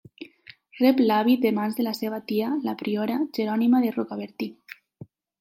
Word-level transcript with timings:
Rep 0.77 1.03
l'hàbit 1.03 1.43
de 1.43 1.51
mans 1.57 1.77
de 1.79 1.85
la 1.87 1.93
seva 1.97 2.21
tia, 2.31 2.49
la 2.69 2.75
priora, 2.81 3.19
Jerònima 3.41 3.83
de 3.85 3.93
Rocabertí. 4.01 4.51